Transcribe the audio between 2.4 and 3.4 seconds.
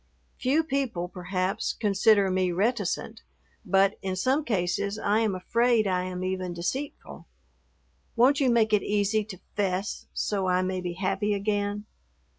reticent,